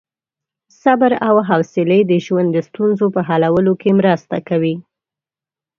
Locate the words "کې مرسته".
3.81-4.37